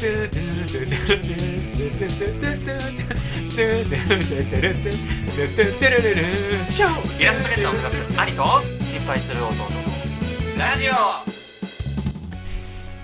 [0.00, 8.42] イラストゥトゥトゥトゥトゥと
[8.82, 9.58] 心配する弟の
[10.58, 10.92] ラジオ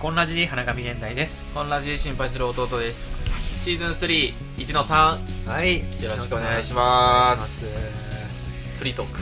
[0.00, 3.22] トゥトじ花神ト代ですトゥトじ心配する弟です
[3.62, 5.18] シーズン3 1ゥ3
[5.50, 5.84] はいよ
[6.16, 9.18] ろしくお願いしますフリートーク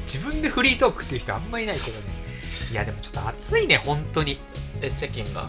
[0.00, 2.06] 自分でフリートークっていう人あんまいないけどね
[2.72, 4.40] いやでもちょっと暑いね本当に
[4.82, 5.48] え世間が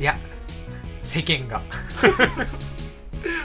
[0.00, 0.16] いや
[1.02, 1.62] 世間が。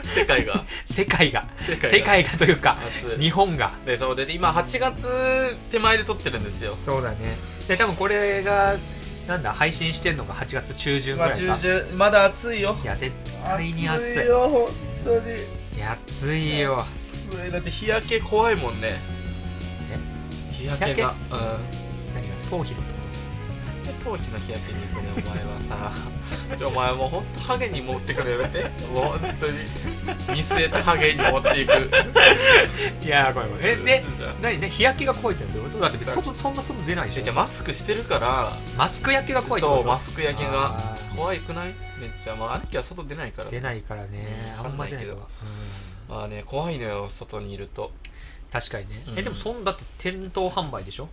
[0.04, 0.64] 世界が。
[0.86, 1.48] 世界が。
[1.58, 2.30] 世界が。
[2.32, 2.78] というか
[3.20, 3.72] 日本が。
[3.86, 6.76] でそうで今8月手前で撮ってるんですよ。
[6.76, 7.38] そうだね。
[7.68, 8.76] で多分これが
[9.28, 12.76] なんだ配信してんのが8月中旬ぐらい中旬まだ暑いよ。
[12.84, 14.06] いや絶対に暑い。
[14.20, 14.68] 暑いよ本
[15.06, 15.38] 当に。
[15.78, 16.86] いや暑いよ。
[16.96, 17.52] 暑い。
[17.52, 19.00] だって日焼け怖いもんね。
[19.92, 20.52] え？
[20.52, 21.12] 日焼けが。
[21.12, 21.40] うん。
[22.14, 22.36] 何が？
[22.50, 23.01] 頭皮のと
[24.04, 25.92] 頭皮の日焼けに行くねお前はさ
[26.56, 28.64] ちょお前もうほんとハゲに持ってくのやめて。
[28.94, 29.54] もうほんとに。
[30.30, 31.72] 見据えたハゲに持っていく。
[33.04, 33.50] いやーごめん。
[33.62, 34.04] えで
[34.42, 35.80] 何ね日焼けが怖いってどこと？
[35.80, 37.24] だって外そんな外出ないでしょ。
[37.24, 38.52] じゃマスクしてるから。
[38.78, 40.80] マスク焼けが怖いってこそうマスク焼けが
[41.16, 41.74] 怖いくない？
[42.00, 42.36] めっちゃ。
[42.36, 43.50] まあ兄貴は外出ないから。
[43.52, 44.56] 出ないからね。
[44.58, 47.92] あんまりないわ、う、まあね怖いのよ外にいると。
[48.52, 49.20] 確かにね、うん。
[49.20, 51.08] えでもそんだって店頭販売でしょ？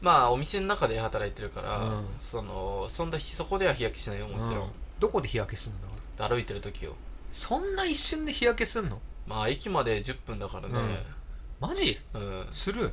[0.00, 2.04] まあお店の中で働いてるから、うん。
[2.20, 4.68] そのそんなそこでは日焼けしないよもちろうん、
[4.98, 5.72] どこで日焼けすん
[6.22, 6.28] の？
[6.28, 6.94] 歩いてる時よ。
[7.32, 9.00] そんな一瞬で日焼けすんの？
[9.26, 10.74] まあ駅まで10分だからね。
[11.60, 11.98] マジ？
[12.14, 12.92] うん、する？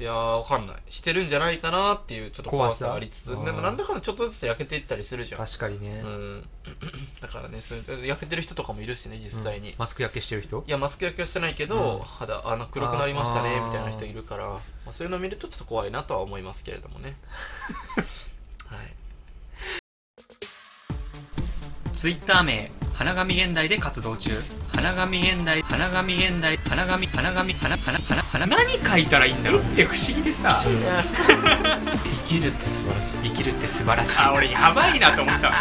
[0.00, 0.76] いやーわかんない。
[0.88, 2.94] してるんじゃないかなっていうちょっと怖さ。
[2.94, 5.44] ありつつでもなんだかんだちょっとずつ焼けていったりするじゃん。
[5.44, 6.48] 確かにね、うん。
[7.20, 10.64] だからねそれ焼けてる人とかもいるしね実際に、マスク焼けしてる人？
[10.66, 12.04] いやマスク焼けはしてないけど、うん。
[12.04, 17.14] 肌あの黒くなりましたねみたいな人いるからまあ、そういうの見るとちょっと怖いなとは思いますけれどもね。
[18.68, 18.94] はい。
[21.94, 24.32] ツイッター名花神現代で活動中。
[24.80, 29.60] 花紙現代花紙現代花紙花紙花花花花何書いたらいいんだろう。
[29.60, 30.56] って不思議でさ。
[30.64, 30.68] 生
[32.26, 33.18] きるって素晴らしい。
[33.28, 34.20] 生きるって素晴らしい。
[34.22, 35.52] あ俺やばいなと思った。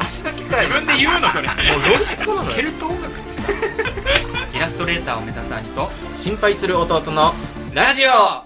[0.00, 1.48] 足だけか自分で言うのそれ。
[1.48, 1.56] もう
[1.86, 3.42] ロジッケルト音楽ってさ。
[4.54, 5.92] イラストレーターを目指す兄と。
[6.16, 7.34] 心配する弟の
[7.74, 8.10] ラジオ。
[8.10, 8.44] は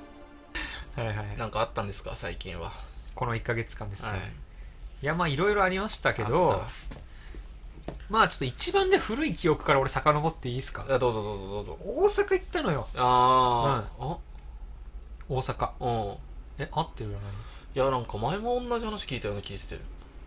[0.99, 2.73] いはいなんかあったんですか最近は。
[3.15, 4.21] この1か月間ですね、はい、
[5.03, 6.65] いやまあいろいろありましたけど
[8.09, 10.85] まあちょっと一番で古い記憶から俺遡っていいですか？
[10.87, 11.79] どうぞどうぞどうぞ。
[11.85, 12.87] 大阪行ったのよ。
[12.97, 14.17] ああ、あ
[15.29, 15.71] 大阪。
[15.81, 16.17] うん。
[16.59, 17.25] え、合ってるよな
[17.75, 19.81] いやなんか前も同じ話聞いたような気してる。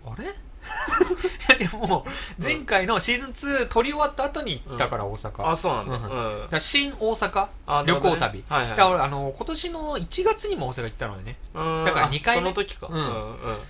[0.06, 0.34] あれ？
[1.59, 2.06] でも、
[2.41, 5.28] 前回のシーズン2撮り終わった後に行ったから大阪。
[5.28, 6.50] あだかそうなんだ、うん。
[6.50, 7.47] だ新大阪。
[7.85, 8.44] 旅行旅。
[8.50, 11.38] だから俺あの、今年の1月にも大阪行ったのよね。
[11.53, 11.59] だ
[11.91, 12.44] から2回目。
[12.44, 12.88] その時か。
[12.90, 12.97] うん。
[12.97, 13.03] うん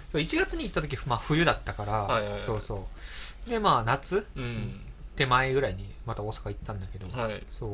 [0.07, 2.41] そう1月に行った時、まあ冬だったから、はいはいはい。
[2.41, 2.79] そうそう。
[3.47, 4.79] でまあ夏、うん、
[5.15, 7.73] 手前ぐらいにまた大阪行ったんだけど、はい、そう。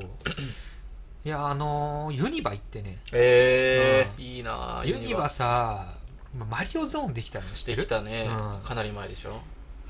[1.25, 2.99] いやあのー、ユニバ行ってね。
[3.11, 5.29] ええ、いいなユニバ。
[5.29, 5.93] さ
[6.33, 7.77] マリオゾーンできたの知ってる？
[7.77, 9.41] できたね、うん、かなり前でしょ。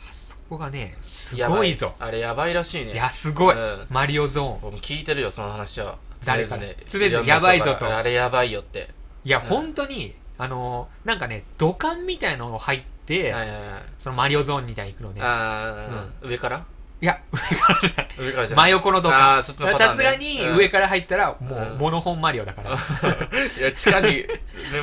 [0.08, 1.94] あそこがねすごいぞ。
[2.00, 2.94] あれやばいらしいね。
[2.94, 4.72] いやすごい、うん、マリオゾーン。
[4.80, 5.98] 聞いてるよその話は。
[6.26, 6.76] 誰かね。
[6.88, 8.90] 常々やばいぞとあれやばいよって。
[9.24, 15.22] いや、うん、本当にあのー、なんかね土管みたいの入ってて、はいはいはいそのマリオゾーンみたいに行くのね。
[15.22, 16.64] あー、上から？
[17.02, 18.09] いや、上からじゃない。
[18.20, 18.70] 上からじゃな真。
[18.70, 19.42] 横のとあ。
[19.42, 22.72] さすがに上から入ったら、もう、モノホンマリオだから。
[23.58, 24.28] いや、地下に、ね、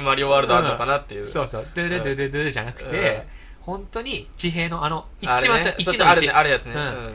[0.03, 1.26] マリオワールドあるのかなっていう。
[1.28, 1.66] そうそう。
[1.75, 3.26] でででででじゃなくうんて、
[3.60, 6.75] 本当に地平のあの、一あね番さ、一ちあるね、あるやつね。
[6.75, 7.15] うんうん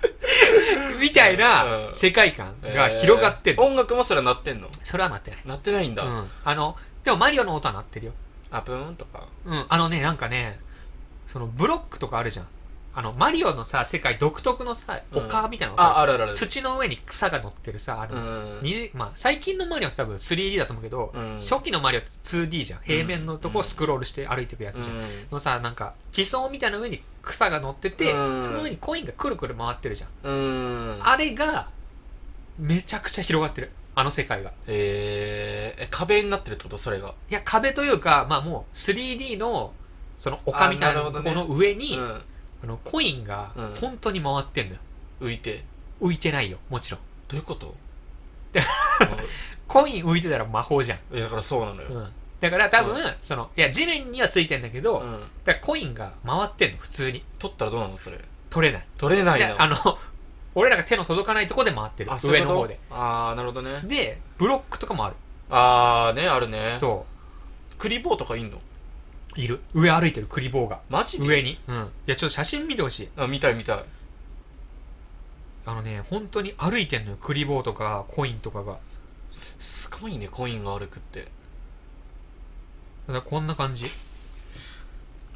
[1.00, 1.96] みたいなうん。
[1.96, 3.64] 世界観が広がってんの。
[3.64, 4.68] 音楽もそれは鳴ってんの？
[4.82, 5.40] それはなってない。
[5.44, 6.30] 鳴ってないんだ、うん。
[6.44, 8.12] あのでもマリオの音は鳴ってるよ。
[8.50, 9.22] あブーンとか。
[9.44, 9.66] うん。
[9.68, 10.58] あのねなんかね
[11.26, 12.46] そのブロックとかあるじゃん
[12.98, 15.26] あのマリオのさ世界独特のさうん。
[15.26, 16.34] 丘みたいなのがああるあるある。
[16.34, 18.62] 土の上に草が乗ってるさあの、うん。
[18.94, 21.32] まあ、最近のマリオって多分 3D だと思うけど、うん。
[21.32, 22.80] 初期のマリオって 2D じゃん。
[22.80, 24.96] 平面のとこをスクロールして歩いていくやつじゃん、
[25.30, 28.42] のさなんか地層みたいな上に草が乗ってて、うん。
[28.42, 30.34] その上にコインがくるくる回ってるじゃん、うん。
[30.34, 31.68] うんあれが
[32.58, 33.72] めちゃくちゃ広がってる。
[33.94, 34.52] あの世界が。
[34.66, 36.78] えー、え壁になってるってこと？
[36.78, 37.12] それが。
[37.30, 39.74] いや壁というかまあもう 3D の
[40.18, 42.22] その丘みたいなとこの上に、うん
[42.62, 43.74] あのコインがうん。
[43.74, 44.80] 本当に回ってんのよ、
[45.20, 45.64] 浮いて。
[46.00, 46.58] 浮いてないよ。
[46.68, 47.00] もちろん。
[47.28, 47.74] どういうこと？
[48.52, 48.62] で
[49.66, 55.20] コイン浮いてたら魔法じゃん、いやだからそうなのよ、うん、だから多分、うそのいや地面にはついてんだけど、うん。
[55.44, 57.24] だからコインが回ってんの普通に。
[57.38, 57.98] 取ったらどうなの？
[57.98, 58.18] それ。
[58.48, 58.86] 取れない。
[58.96, 59.46] 取れないの？
[59.48, 59.76] であの
[60.54, 62.12] 俺らが手の届かないとこで回ってる。
[62.12, 62.54] あそういうこと？
[62.54, 62.80] 上の方で。
[62.90, 63.80] ああなるほどね。
[63.84, 65.16] でブロックとかもある。
[65.50, 66.76] ああねあるね。
[66.78, 67.04] そ
[67.78, 68.56] クリボーとかいんの？
[68.56, 68.60] う
[69.40, 69.60] いる。
[69.74, 70.80] 上歩いてるクリボーが。
[70.88, 71.26] マジで？
[71.26, 71.58] 上に。
[71.68, 71.76] うん。
[71.76, 73.08] いやちょっと写真見てほしい。
[73.16, 73.84] あ見たい見たい。
[75.66, 77.16] あのね本当に歩いてんのよ。
[77.20, 78.78] クリボーとかコインとかが。
[79.58, 81.20] すごいねコインが歩くって。
[81.20, 83.86] だからこんな感じ。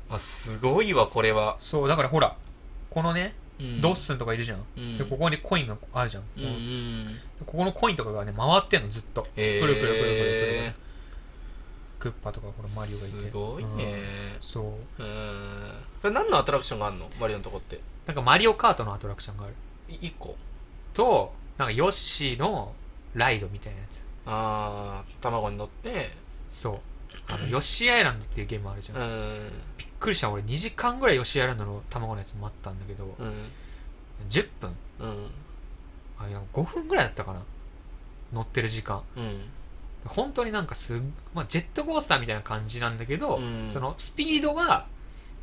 [0.08, 2.34] あすごいわこれは、そうだからほら
[2.90, 3.80] このね、うん。
[3.80, 4.98] ドッスンとかいるじゃん、うん。
[4.98, 9.26] でここにコインがあるじゃん、うんうんここのコインとかがね回ってんのずっと。
[9.36, 10.14] えー、くるくるくるくるく
[10.66, 10.74] る
[12.00, 13.16] クッパとかこのマリオがいて。
[13.18, 13.76] すごいうん。
[13.76, 13.94] ね
[14.40, 14.64] そう。
[14.64, 14.76] うん
[16.02, 17.08] これ何のアトラクションがあるの？
[17.20, 17.78] マリオのとこって。
[18.06, 19.54] なんかマリオカートのアトラクションがある。
[19.88, 20.36] い1個？
[20.94, 22.72] となんかヨッシーの
[23.14, 24.04] ライドみたいなやつ。
[24.26, 26.10] ああ卵に乗って。
[26.48, 26.78] そう。
[27.28, 29.50] あのヨッシーアイランドっていうゲームあるじゃん、うん。
[29.76, 30.30] びっくりした。
[30.30, 33.32] 俺2時間ぐらいヨッシーアイランドの卵のやつ待ったんだけど、うん。
[34.28, 34.76] 10分。
[35.00, 35.26] うん。
[36.18, 37.42] あいや5分ぐらいだったかな。
[38.32, 39.02] 乗ってる時間。
[39.16, 39.40] うん
[40.06, 40.98] 本当になんかすっ、
[41.34, 43.66] まあ、ジェットコースターみたいな感じなんだけど、うん。
[43.70, 44.86] そのスピードは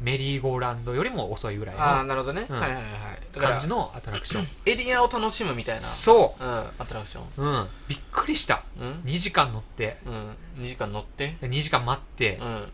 [0.02, 2.60] メリーゴーランドよりも遅いぐらいのなるほどね、うん。
[2.60, 2.84] はいはいはい
[3.32, 4.46] だから感じのアトラクション。
[4.66, 5.82] エリアを楽しむみたいな。
[5.82, 6.44] そう。
[6.44, 6.48] ん
[6.80, 7.24] アトラクション。
[7.38, 7.68] ううん。
[7.88, 8.64] びっくりした。
[8.80, 9.02] うん。
[9.06, 9.98] 2時間乗って。
[10.06, 10.64] うん。
[10.64, 11.36] 2時間乗って。
[11.42, 12.38] で2時間待って。
[12.42, 12.68] うん。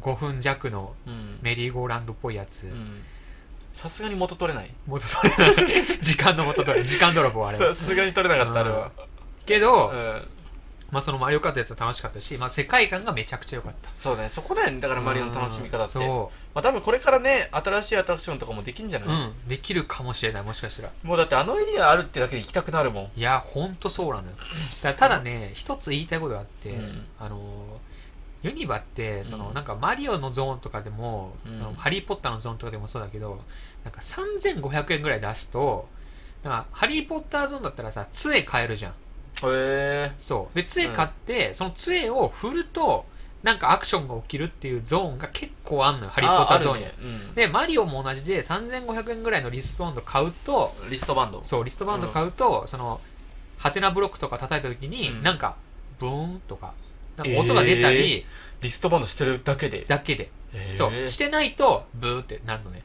[0.00, 1.38] 5分弱のうん。
[1.42, 3.02] メリーゴーランドっぽいやつ、うん。
[3.72, 4.70] さすがに元取れない。
[4.86, 5.98] 元取れない。
[6.00, 7.74] 時間の元取れ時間泥棒あれは。
[7.74, 8.90] さすがに取れなかったあれは。
[9.46, 10.22] けど、うん
[10.94, 19.08] まあそのマリオカートやつは楽しかったし、まあ世界観がめちゃくちゃ良かったそうねそこだよねだからマリオの楽しみ方ってそまあ多分これからね新しいアトラクションとかもできんじゃなう。
[19.08, 19.48] い、うん。
[19.48, 20.92] できるかもしれない、もしかしたら。
[21.02, 24.36] もうだってあのエリアあるってだけで行きたくなるもんいや、ほんとそうなのよ。
[24.82, 33.40] だただね、一つ言いたいことがあって、うんあのー、ユニバって、その、うんなんかマリオのゾーンとかでも、うんそのハリーポッターのゾーンとかでもそうだけど、
[33.82, 35.88] なんか3500円ぐらい出すと、
[36.42, 38.94] なんか、ハリーポッターゾーンだったらさ、杖買えるじゃん。
[39.42, 40.56] へえそう。
[40.56, 43.06] で、杖買って、その杖を振ると、
[43.42, 46.82] なんかアクションが起きるっていうゾーンが結構あんのよ、ハリーポッターゾーンに。
[46.84, 53.00] ねうんで、マリオも同じで3500円ぐらいのリストバンド買うと、リストバンドそう、リストバンド買うと、その、
[53.58, 55.56] ハテナブロックとか叩いた時に、うんなんか、
[55.98, 56.72] ブーンとか、
[57.16, 58.24] なんか音が出たり、
[58.62, 60.30] リストバンドしてるだけでだけで。
[60.54, 61.08] へーそう。
[61.08, 62.82] してないと、ブーってなるのね。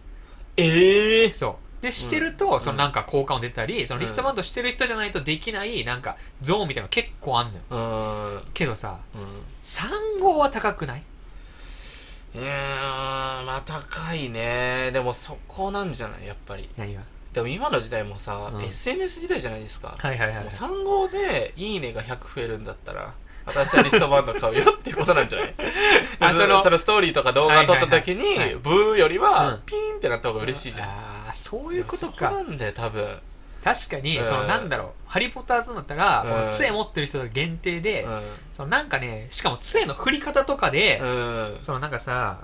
[0.57, 1.68] ええそう。
[1.81, 2.61] で、してると、ん。
[2.61, 7.61] そのなんか効果音出たり、そのリストバンドしてる人じゃないとできない、なんか、ゾーンみたいなの結構あんのよ。
[7.69, 8.33] うん。
[8.35, 8.97] うんけどさ、
[9.63, 11.03] 3号は高くない？
[12.35, 14.91] いやーまあ高いね。
[14.93, 16.27] でもそこなんじゃない？
[16.27, 16.69] やっぱり。
[16.77, 17.01] 何が？
[17.33, 18.61] でも今の時代もさ、うん。
[18.63, 20.45] SNS 時代じゃないですか、はいはいはいもう。
[20.47, 23.13] 3号でいいねが100増えるんだったら
[23.45, 25.53] 私はリストバンド買うよっていうことなんじゃない？
[26.19, 29.63] あそのそのストーリーとか動画撮った時に、ブーよりうはん。
[29.65, 30.91] ピーンってなった方が嬉しいじゃん、あ
[31.29, 32.31] あ、そういうことそか。
[32.31, 33.19] なんだよ多分。
[33.63, 34.25] 確かに、うん。
[34.25, 36.29] そのなんだろう、ハリーポッターズだったら、うん。
[36.29, 38.07] この杖持ってる人が限定で、う
[38.53, 42.39] そのなんかね、しかも杖の振り方とかで、ん、うん、そのなんかさ、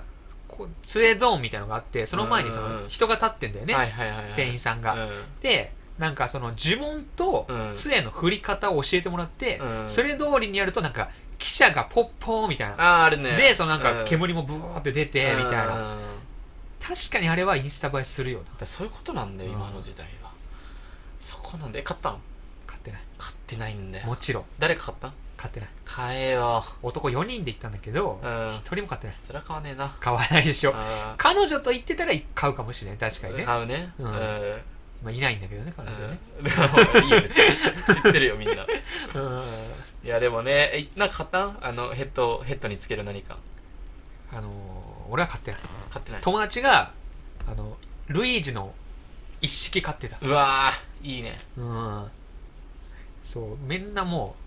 [0.48, 2.82] こう杖ゾーンみたいなのがあって、その前にそうん。
[2.84, 4.32] の人が立ってんだよね、はいはいはいはい。
[4.36, 4.94] 店員さんが。
[4.94, 5.10] うん。
[5.40, 7.70] で、なんかその呪文とうん。
[7.72, 9.88] 杖の振り方を教えてもらって、うん。
[9.88, 11.08] それ通りにやるとなんか、
[11.38, 12.74] 汽車がポッポーみたいな。
[12.78, 13.36] あーあるね。
[13.36, 14.04] で、そのなんかうん。
[14.04, 15.92] 煙もブーって出て、みたいな。
[15.92, 16.16] うん
[16.86, 18.44] 確かにあれはインスタ映えするよな。
[18.58, 20.30] だそういうことなんだよ、うん今の時代は
[21.18, 22.20] そこなんだよ買ったん？
[22.66, 23.00] 買ってない。
[23.18, 25.12] 買ってないんだよもちろん、誰か買ったん？
[25.36, 25.68] 買ってない。
[25.84, 29.16] 買えよ男4人で行ったんだけど、うん1人も買ってない。
[29.18, 30.72] そりゃ買わねえな買わないでしょ。
[30.74, 32.98] あ彼女と言ってたら買うかもしれない。
[32.98, 33.44] 確かにーね。
[33.44, 34.14] 買うねううんん
[35.02, 36.18] まあ、いないんだけどね、彼女ね。
[36.38, 39.42] うんだからもういいよ別に知ってるよみんなうん。
[40.04, 41.58] いやでもねえなんか買ったん？
[41.60, 43.36] あのヘッドヘッドにつける何か
[44.32, 45.60] あのー、俺は買ってない。
[45.96, 46.92] 買ってない友達が、
[47.50, 47.76] あの、
[48.08, 48.72] ルイージの
[49.40, 50.18] 一式買ってた。
[50.20, 52.04] うわーいいねうん。
[53.22, 54.46] そう、みんなもう、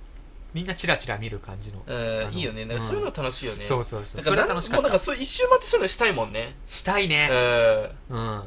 [0.54, 1.84] みんなチラチラ見る感じの。
[1.86, 4.24] うんいいよねなんかそういうの楽しいよねそうそうそう。
[4.24, 4.82] だからそれは楽しかった。
[4.82, 7.30] もうなんかそう一周回ってそういうのしたいもんねしたいね。
[8.10, 8.44] うんうん。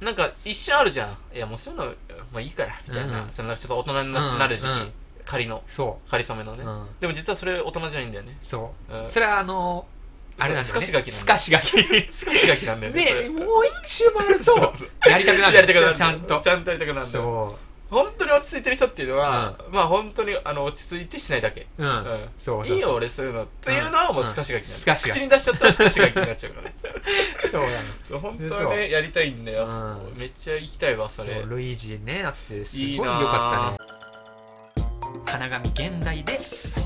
[0.00, 1.86] なんか一瞬あるじゃんいやもうそういうの
[2.32, 4.92] まあいいからみたいな、うんそのちょっと大人にな,、る時期、うん
[5.24, 6.56] 仮のそ仮初めのう。
[6.56, 6.86] ね、うん。
[7.00, 8.94] でも実はそれ大人じゃないんだよねそう。
[8.94, 9.93] うんそれはあのー、
[10.38, 10.62] あれなんだよね。
[10.62, 11.68] スカシガキなんだスカシガキ。
[12.12, 13.28] 少しがきなんだよねそで、れ。
[13.30, 13.46] もう
[13.82, 14.72] 一周回ると。
[15.08, 15.54] やりたくなる。
[15.54, 16.40] やりたくなるちゃんと。
[16.40, 17.56] ちゃんとやりたくなるそ
[17.90, 21.68] 本当に落ち着いてる人っていうのは、まあ本当にあの落ち着いてしないだけ。
[21.78, 22.66] うん、うん。
[22.66, 26.68] いいよ俺そういうのっていうのはもうスカシガキになる、口に出しちゃったらスカシガキになっちゃうから。
[26.68, 26.74] ね
[27.48, 27.72] そうなの。
[28.02, 30.18] そう本当はねやりたいんだよ、うん。
[30.18, 32.22] めっちゃ行きたいわそそうれルイージね。
[32.22, 34.84] だってすごいいいな良かぁったね。
[35.26, 36.76] 花紙現代です。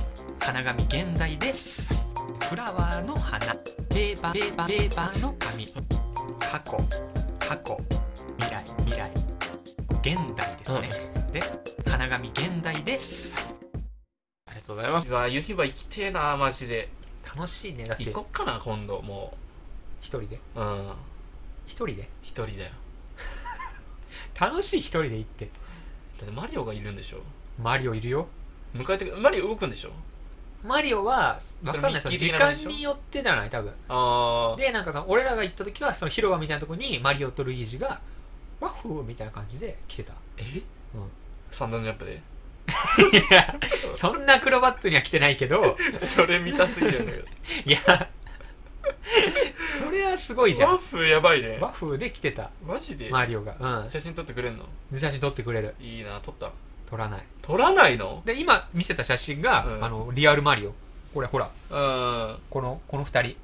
[0.40, 2.07] 花紙現代です
[2.48, 3.54] フラワーの花。
[3.90, 5.66] ペーパーペーパーペーパーの紙。
[6.40, 6.78] 過去
[7.38, 7.78] 過去
[8.38, 9.10] 未来未来。
[10.00, 10.88] 現代ですね、
[11.32, 11.42] で
[11.90, 13.34] 花紙現代です。
[14.46, 15.08] ありがとうございます。
[15.08, 16.88] うわユニバ行きてえなマジで。
[17.36, 18.04] 楽しいねだって。
[18.06, 19.36] 行こっかな今度も
[20.00, 20.40] 一人で？
[20.56, 20.92] ううん。
[21.66, 22.08] 一人で？
[22.22, 22.70] 一人だよ。
[24.40, 25.50] 楽しい一人で行って。
[26.18, 27.18] だってマリオがいるんでしょ？
[27.60, 28.26] マリオいるよ。
[28.74, 29.90] 迎えてくマリオ動くんでしょ？
[30.64, 32.00] マリオは分かんない。
[32.02, 32.70] その時間的な感じでしょ？
[32.76, 33.50] によってじゃない？
[33.50, 33.72] 多分。
[34.58, 38.00] でなんかその俺らが行った時はその広場みたいなとこにマリオとルイージが
[38.60, 40.14] ワッフーみたいな感じで来てた。
[40.36, 40.42] え？
[40.94, 41.10] うん。
[41.50, 42.14] 三段ジャンプで？
[42.14, 43.54] いや
[43.94, 47.24] そんなアクロバットには来てないけど それ見たすぎるんだけど。
[47.64, 48.08] いや
[49.70, 50.72] それはすごいじゃん。
[50.72, 51.58] ワッフやばいね。
[51.60, 52.50] ワッフーで来てた。
[52.66, 53.08] マジで？
[53.10, 53.80] マリオが。
[53.80, 53.88] うん。
[53.88, 54.64] 写真撮ってくれんの？
[54.90, 55.74] で写真撮ってくれる。
[55.80, 56.50] いいな撮った
[56.88, 57.22] 撮らない。
[57.42, 58.22] 撮らないの？
[58.24, 59.84] で今見せた写真が、うん。
[59.84, 60.72] あのリアルマリオ。
[61.12, 61.50] これほら。
[61.70, 62.36] うん。
[62.48, 63.36] このこの二人。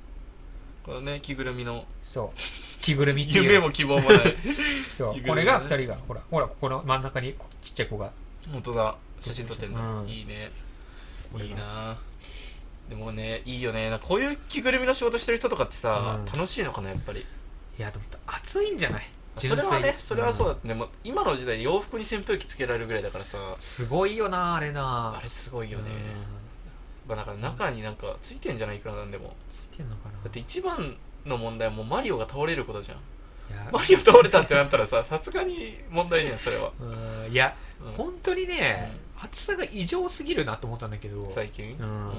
[0.85, 1.85] このね着ぐるみの。
[2.03, 2.39] そう。
[2.81, 3.45] 着ぐるみっていう。
[3.45, 4.37] 夢も希望もない。
[4.91, 5.15] そう。
[5.15, 5.29] 着ぐるみね。
[5.29, 6.21] これが二人がほら。
[6.31, 8.11] ほらここの真ん中にこちっちゃい子が。
[8.51, 8.97] 本当だ。
[9.21, 10.09] 写真撮ってんの、うん。
[10.09, 10.51] いいね。
[11.33, 11.51] これが。
[11.51, 11.99] いいな。
[12.89, 13.91] でもねいいよね。
[13.91, 16.25] なんかこういう着ぐるみの仕事してる人とかってさ、うん。
[16.25, 17.21] 楽しいのかなやっぱり。
[17.79, 19.03] いやでも暑いんじゃない？
[19.37, 20.53] それはねそれはそうだ。
[20.55, 23.39] だ、ってね、もう今の時代洋服に扇風機つけられるぐらいだからさ。
[23.39, 25.17] うんすごいよなあれな。
[25.19, 25.91] あれすごいよね、
[27.07, 27.11] うん。
[27.11, 29.35] まあ、だから中になんかついてんじゃないいくらなんでも。
[29.51, 30.13] ついてんのかな。
[30.23, 32.99] だって一番の問題はもうマリオが倒れることじゃん。
[33.73, 37.93] マリオ倒れたってなったらささすがに問題じゃんそれは、 うんいや、うん。
[37.93, 41.21] 本当にね、暑さが異常すぎるなと思ったんだけど。
[41.31, 41.77] 最近？
[41.79, 42.09] うん。
[42.09, 42.13] う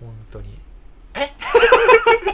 [0.00, 0.58] 本当に。
[1.14, 1.24] え？
[1.24, 2.27] い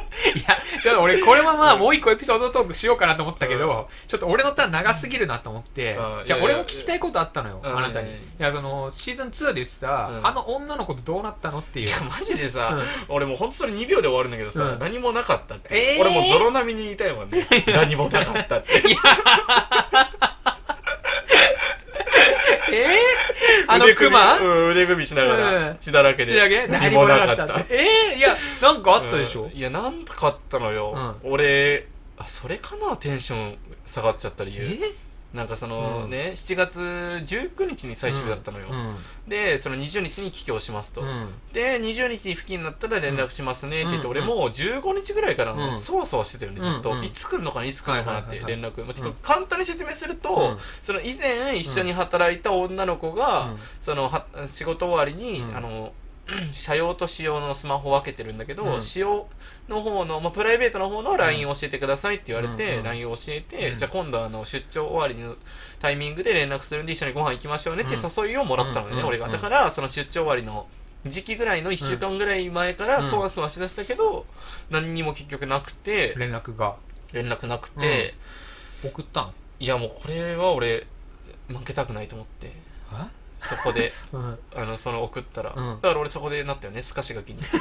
[0.47, 6.25] やちょっと俺これままもう一個エピソードトークしようかなと思ったけど、ちょっと俺のターン長すぎるなと思って、うん。
[6.25, 10.27] じゃあ俺も聞きたいことあったのよ、うんあなたに、いいやそのシーズン2でさ、うん。
[10.27, 11.87] あの女の子とどうなったのっていう。
[11.87, 13.15] いやマジでさ、うん。
[13.15, 14.79] 俺もうほんとそれ2秒で終わるんだけどさ、うん。
[14.79, 16.01] 何もなかったって、えー？
[16.01, 17.47] 俺もうゾロ並みに言いたいもんね。
[17.75, 18.83] 何もなかったって。
[22.73, 22.91] えー、
[23.69, 25.77] あのクマうん腕組みしながら、うん。
[25.79, 27.45] 血だらけで血だけ何もなかった。
[27.69, 29.51] えー、いやなんかあったでしょ、うん。
[29.53, 32.97] いやなんかあったのよ、う俺あそれかな？
[32.97, 34.63] テンション下がっちゃった理由。
[34.65, 35.04] え
[35.35, 36.11] なんかその、うん。
[36.11, 38.95] ね7月19日に最終日だったのよ、うん。
[39.29, 41.27] でその20日に帰郷しますと、うん。
[41.53, 44.11] で20日付近になったら連絡しますねって言って、うん。
[44.13, 45.79] 俺もう15日ぐらいからうん。
[45.79, 50.59] そわそわしてたよねずっと、いつ来んのかないつ来んのかなって連絡、まあ、ちょっと簡単に説明すると、うん。
[50.83, 53.57] その以前一緒に働いた女の子が、うん。
[53.81, 55.57] そのは仕事終わりに、うん。
[55.57, 55.93] あの
[56.53, 58.81] 社用と使用のスマホを分けてるんだけど、うん。
[58.81, 59.27] 使用
[59.69, 63.77] の方の、まあ、プライベートの方の LINE を教えてくださいって言われて、LINE を教えて、うん。
[63.77, 65.37] じゃあ今度あの出張終わりの
[65.81, 70.67] タイミングで連絡するんで一緒にご飯行きましょうねって誘いをもらったのね、うん俺がうんだからその出張終わりの
[71.07, 73.09] 時期ぐらいの1週間ぐらい前からうん。
[73.09, 74.25] そわそわしだしたけど、
[74.71, 76.77] 何にも結局なくて連絡が。
[77.13, 78.15] 連絡なくて、
[78.85, 79.33] 送ったん？
[79.61, 80.85] いやもうこれは俺
[81.49, 82.53] 負けたくないと思って
[83.45, 84.39] そこで うん。
[84.55, 85.81] あのその送ったら、うん。
[85.81, 87.43] だから俺そこでなったよねすかし書きに。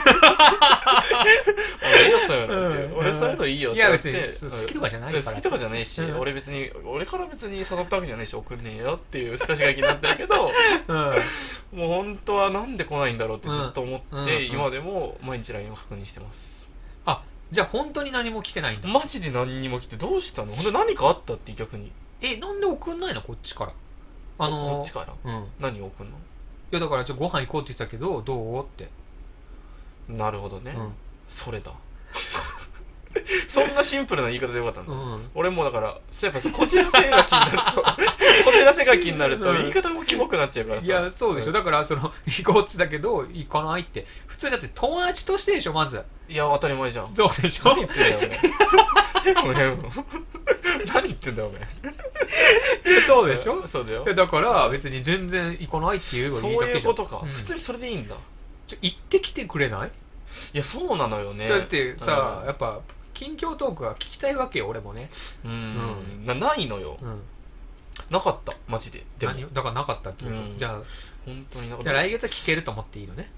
[1.96, 2.98] 俺いいよそういうのって、うん。
[2.98, 5.26] 俺そういうのいいよっていや言って別に好きとかじゃないから。
[5.26, 6.20] 好きとかじゃないし、うん。
[6.20, 10.52] 俺別に俺から別に誘ったわけじゃないし送んねえよっていうすかし書きになってるけど
[10.88, 10.96] うん。
[11.78, 14.24] もう本当はなんで来ないんだろうってずっと思って、うん。
[14.26, 14.46] うん。
[14.48, 16.70] 今でも毎日 LINE を確認してます。
[17.06, 17.22] あ
[17.52, 18.88] じゃあ本当に何も来てないんだ。
[18.88, 20.56] マジで何にも来てどうしたの？
[20.56, 21.92] ほんと何かあったって逆に。
[22.22, 23.22] えなんで送んないの？
[23.22, 23.74] こっちから
[24.40, 25.14] あのーこっちから？
[25.24, 25.44] うん。
[25.44, 26.10] い何を送る
[26.72, 28.64] やだからちょっとご飯行こうって言ってたけどどう？
[28.64, 28.90] って。
[30.10, 30.92] のなるほどね、うん。
[31.28, 31.72] それだ。
[33.48, 35.30] そんなシンプルな言い方でよかったんだ、うん。
[35.36, 37.84] 俺もだからそうやっぱさこじらせが気になると
[38.44, 39.58] こじらせが気になるとうん。
[39.60, 40.88] 言い方もキモくなっちゃうからさ。
[40.88, 41.52] いやそうでしょ。
[41.52, 41.54] ん。
[41.54, 44.08] だからその 行こうっつったけど行かないって。
[44.26, 46.04] 普通だって友達としてでしょまず。
[46.28, 47.12] いや当たり前じゃん。
[47.12, 47.70] そうでしょ？
[47.70, 49.78] 何言ってんだよ
[50.94, 51.62] 何言ってんだよお前。
[53.06, 53.68] そうでしょ？
[53.68, 54.06] そうだよ。
[54.14, 56.92] だから別に全然行かないっていうそういいだけじゃん。
[56.92, 57.30] いうことか、うん。
[57.30, 58.16] 普通にそれでいいんだ。
[58.68, 59.92] ちょ行ってきてくれない？
[60.54, 61.48] いやそうなのよね。
[61.50, 62.48] だってさうん。
[62.48, 62.80] やっぱ
[63.14, 65.10] 近況トークは聞きたいわけよ俺もね。
[65.46, 66.98] うん、なないのよ。
[67.02, 67.22] うん。
[68.10, 68.54] なかった？
[68.68, 69.06] マジで。
[69.20, 69.34] でも。
[69.34, 69.54] 何？
[69.54, 70.36] だからなかったってこと？
[70.36, 70.58] うん。
[70.58, 70.82] じゃあ
[71.26, 73.32] 本当になかっじゃたあ来月は聞けると思っていいのね？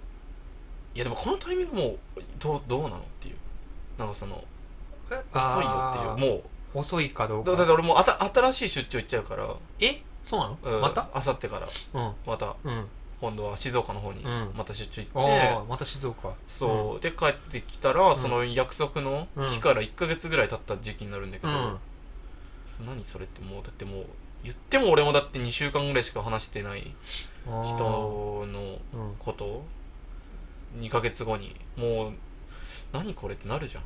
[0.96, 1.84] いやでもこのタイミングも
[2.16, 3.36] うどうどうなのっていう。
[4.00, 4.44] なんかその
[5.34, 6.14] 遅いよっていう。
[6.14, 6.44] うも
[6.75, 9.55] 遅いかどううだって俺もうあた新しい出張行っちゃうから。
[9.79, 10.00] え？
[10.24, 10.82] そうなの、うん。
[10.82, 11.10] また？
[11.13, 11.67] あさってから。
[11.94, 12.13] うん。
[12.25, 12.55] また。
[12.63, 12.86] うん。
[13.22, 14.51] 今度は静岡の方にうん。
[14.55, 16.34] また出張あ行って、あまた静岡。
[16.48, 18.15] そう、で帰ってきたら、ん。
[18.15, 21.77] その約束の日から1ヶ月ぐらい経った時期になるんだけど、うん。
[22.86, 24.05] 何それってもうだってもう
[24.44, 26.94] 言っても俺もだって2週間ぐらいしか話してない
[27.63, 28.46] 人の
[28.94, 29.63] うんこと。
[30.77, 31.55] 2ヶ月後に。
[31.77, 32.13] もう
[32.91, 33.84] 何これってなるじゃん。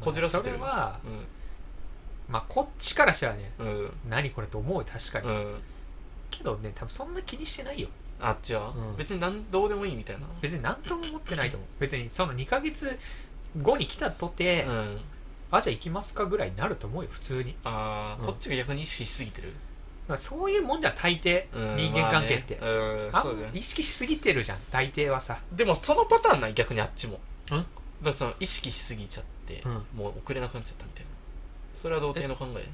[0.00, 0.98] こじらせてるそれは
[2.28, 3.66] まあこっちからしたらねうん。
[3.66, 5.54] うん何これと思うよ確かに、うん。
[6.30, 7.88] けどね多分そんな気にしてないよ。
[8.20, 8.96] あっちは、うん。
[8.96, 10.26] 別に何どうでもいいみたいな。
[10.40, 11.68] 別に何とも思ってないと思う。
[11.80, 12.98] 別にその2ヶ月
[13.60, 15.00] 後に来たとて、うん。
[15.50, 17.56] あじゃあ行きますかぐらいになると思うよ普通に。
[17.64, 18.26] ああ、うん。
[18.26, 19.52] こっちが逆に意識しすぎてる、
[20.08, 22.76] まあそういうもんじゃ大抵、うん人間関係って、まあね。
[22.76, 23.48] うんあんそうだよ。
[23.52, 25.38] 意識しすぎてるじゃん大抵はさ。
[25.52, 27.20] でもそのパターンない逆にあっちも。
[27.50, 27.58] うん。
[27.58, 27.66] だか
[28.04, 29.72] らその意識しすぎちゃって、うん。
[29.94, 31.11] もう送れなくなっちゃったみたいな
[31.82, 32.68] それは童貞の考え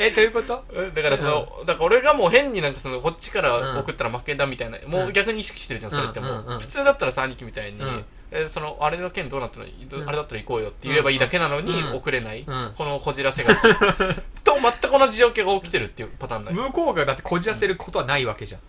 [0.00, 0.64] えどういうこと？
[0.72, 8.04] うんだからその、だから俺がもう変になんかそのこっちから送ったら負けだみたいな、もう逆に意識してるじゃんそれってもう、普通だったらさ兄貴みたいに、うん。
[8.30, 11.96] えそのあれの件どうなったの、あれだったら行こうよって言えばいいだけなのに、うん。
[11.96, 12.72] 送れない、うん。
[12.76, 13.54] このこじらせが
[14.42, 18.60] と全く同じ状況が起きてるっていうパターンない、向こうがだってこじらせることはないわけじゃん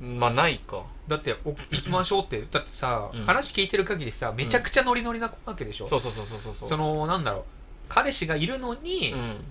[0.00, 0.82] まあないか。
[1.06, 3.22] だってお行きましょうって だってさ、うん。
[3.24, 6.54] 話聞いてる限りさめちゃくちゃノリノリな子わけでしょ、そうそうそうそうそう。
[6.54, 7.44] そうそのなんだろう。
[7.88, 9.44] 彼氏がいるのに、うん。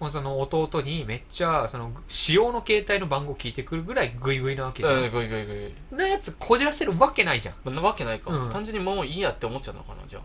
[0.00, 7.74] もうその弟にめっちゃその使用の携帯の番号聞いてくるぐらいグイグイなわけじゃん、うんぐいぐいぐいなやつこじらせるわけないじゃん。
[7.74, 8.50] なわけないか、うん。
[8.50, 10.22] 単純にもういいやって思っちゃうのかなじゃあ。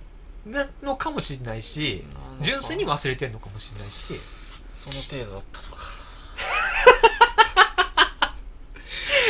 [0.49, 4.15] なのかもしれないしなのか純粋に忘れてんのかもしれないし。
[4.73, 5.96] その程度だったのか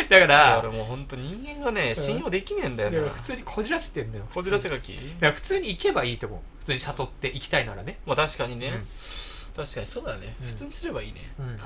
[0.09, 2.97] だから俺もう本当人間がね信用できねえんだよな。
[2.97, 4.93] いや普通にこじらせてんだよこじらせががき。
[4.93, 6.39] いや普通に行けばいいと思う。
[6.59, 9.63] 普通に誘って行きたいならね、まあ確かにね、うん。
[9.63, 10.47] 確かにそうだね、うん。
[10.47, 11.21] 普通にすればいいね。
[11.39, 11.57] うん、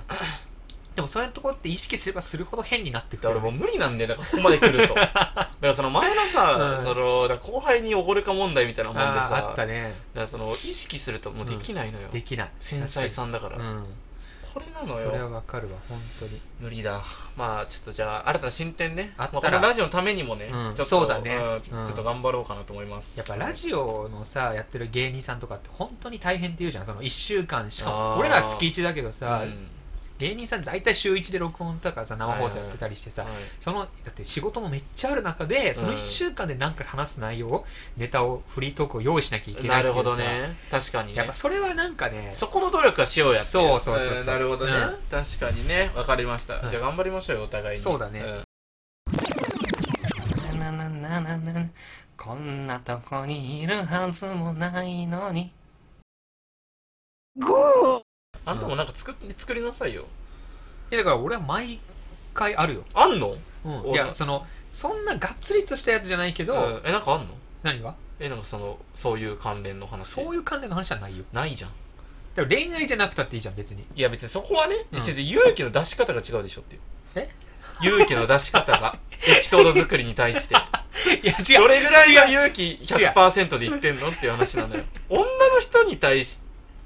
[0.96, 4.10] でもそういうところって意識すればするほど変になってくるだから俺もう無理なんだよ。
[4.10, 4.94] だからここまで来ると。
[4.96, 6.84] だからその前のさ、うん。
[6.84, 9.94] そのだから後輩におごるか問題みたいなもんであーさあったね。
[10.14, 12.52] だからその意識するともうできないのよ、できない。
[12.60, 13.86] 繊細さんだから、うん
[14.54, 16.40] これなのそれはよわかるわ本当に。
[16.60, 17.02] 無理だ。
[17.38, 19.14] まあちょっとじゃあ新たな進展ね。
[19.18, 19.42] あったら。
[19.42, 20.52] まあこのラジオのためにもね、うん。
[20.52, 21.38] ちょっとそうだね。
[21.38, 21.62] んうん。
[21.62, 23.18] ちょっと頑張ろうかなと思います。
[23.18, 26.86] やっぱラジオのさやってる芸人さんとかって本当に大変って言うじゃん。
[26.86, 27.98] その1週間しかあー。
[28.16, 29.68] も俺ら月1だけどさ、うん
[30.22, 33.32] 芸人さん大体週1で録音とかさ生放送やってたりしてさ、はい。
[33.60, 37.66] そのだって仕事もめっちゃある中でその1週間で何か話す内容、
[37.98, 40.56] ネタをフリートークを用意しなきゃいけないなるっていうさほどね。
[40.70, 41.18] 確かにね。
[41.18, 43.80] やっぱそれはなんかねそこの努力はしようやってそう。
[43.80, 44.80] そうそうそうんなるほどね、うん。
[45.10, 45.90] 確かにね。
[45.96, 46.70] わかりました、うん。
[46.70, 47.84] じゃあ頑張りましょうよお互いに。
[47.84, 48.20] そうだね。
[48.22, 48.44] ん。
[50.60, 51.70] ななななな
[52.16, 55.52] こんなとこにいるはずもないのに
[58.46, 60.06] あんたもなんか作っ作りなさいよ。
[60.92, 61.80] いやだから俺は毎
[62.34, 63.96] 回あるよ、あんの、うん、おい。
[63.96, 66.82] やそのそんながっつりとしたやつじゃないけど、うん。
[66.86, 67.28] えなんかあんの？
[67.64, 67.96] 何が？
[68.20, 70.08] えなんかそのそういう関連の話。
[70.10, 71.24] そういう関連の話はないよ。
[71.34, 71.72] ないじゃん。
[72.36, 73.86] でも恋愛じゃなくたっていいじゃん別に。
[73.96, 75.02] いや別にそこはね、うん。
[75.02, 76.82] ちょっと勇気の出し方が違うでしょっていう。
[77.16, 77.30] え？
[77.84, 80.56] 勇気の出し方が エピソード作りに対して。
[80.56, 80.58] い
[81.26, 84.84] や違どれぐらいが勇気100%で言ってんのっていう話なのよ。
[85.10, 86.40] 女の人に対し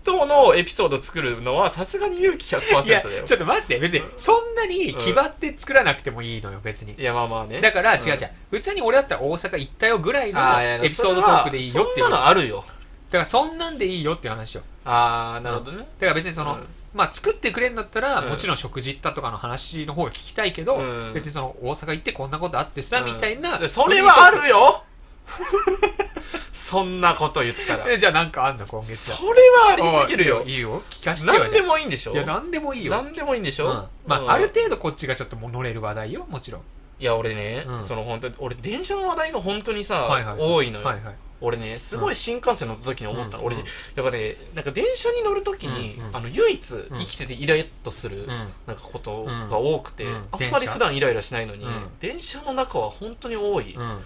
[0.06, 3.24] とのエピソード作るのはさすがに勇気いや100%だよ。
[3.26, 6.94] ちょっと待って別にそんなに気張って作らなくてもいいのよ別に。
[6.94, 7.60] いやまあまあね。
[7.60, 8.10] だから違ううん。
[8.12, 8.18] 違う
[8.52, 12.06] 普通に俺だったら大阪行ったよぐらいのあーいやエピソードトークでいいよっていう。
[12.06, 12.64] そんなのあるよ。
[13.10, 14.62] だからそんなんでいいよっていう話よ。
[14.84, 16.66] ああなるほどね、だから別にその、うん。
[16.94, 18.30] まあ作ってくれんだったら、うん。
[18.30, 21.14] もちろん食事行ったとかの話の方が聞きたいけど、うん。
[21.14, 23.06] 別にその大阪行ってこんなことあってさ、うん。
[23.06, 23.58] みたいな。
[23.58, 24.84] でそれはあるよ
[26.56, 27.92] そんなこと言ったら。
[27.92, 30.44] えじゃあなんかあんの今月そはれはありすぎるよ。
[30.44, 30.82] おいいいよ。
[30.90, 32.14] 聞かしてよ何でもいいんでしょ？
[32.14, 32.92] いや何でもいいよ。
[32.92, 33.74] 何でもいいんでしょ、うん。
[34.08, 34.32] まあ、うん。
[34.32, 36.62] ある程度こっちがちょっと乗れる話題よもちろん。
[36.98, 37.84] いや俺ね、うん。
[37.84, 40.38] その本当に俺電車の話題が本当にさ、はいはい。
[40.40, 41.16] 多いのよ、はいはい。
[41.42, 43.46] 俺ねすごい新幹線乗った時に思ったうん。
[43.48, 46.16] うんだからねなんか電車に乗る時に、うんうん。
[46.16, 48.28] あの唯一生きててイライラする、うん。
[48.30, 51.72] なんかことが多くて、あんまり普段イライラしないのに、うん。
[52.00, 54.00] 電車の中は本当に多い、うん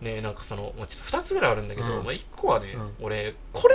[0.00, 2.04] ねなんかその、まあ、ちょっと2つぐらいあるんだけど、うん。
[2.04, 3.06] まあ、1個はね、うん。
[3.06, 3.74] 俺これ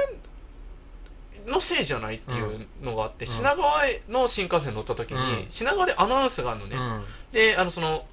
[1.46, 3.28] のせいじゃないっていうのがあって、ん。
[3.28, 5.46] 品川への新幹線乗った時に、うん。
[5.50, 7.04] 品川でアナウンスがあるのね、うん。
[7.32, 8.06] であのその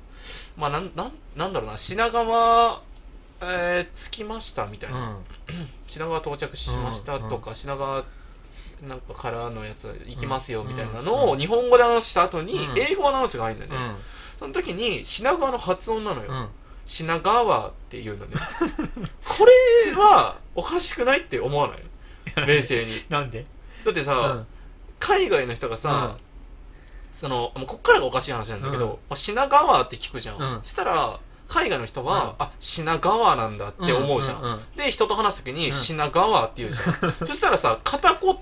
[0.57, 2.83] まあなんなんなんだろうな品川
[3.43, 5.17] えー、着きましたみたいな、うん。
[5.87, 8.05] 品川到着しましたとか、品川
[8.87, 12.79] なんかからのやつ行きますよみたいなのを日本語でアナウンスした後にうん。
[12.79, 13.97] 英語アナウンスが入るんだよね、うん。
[14.39, 16.49] その時に品川の発音なのよ、うん
[16.87, 18.37] 品川っていうのね。
[19.25, 19.47] こ
[19.87, 21.75] れはおかしくないって思わな
[22.45, 22.47] い？
[22.47, 23.05] 冷静に。
[23.09, 23.47] なんで？
[23.85, 24.47] だってさ、うん。
[24.99, 26.17] 海外の人がさ、
[27.13, 28.93] そのもうこっからがおかしい話なんだけど、うん。
[28.93, 30.61] まあ、品川って聞くじゃん、うん。
[30.63, 31.19] したら
[31.51, 32.31] 海外の人は、うん。
[32.39, 34.61] あ品川なんだって思うじゃん,、うんうんうん。
[34.77, 35.73] で人と話す時に、ん。
[35.73, 37.13] 品川って言うじゃん。
[37.27, 38.37] そしたらさ片言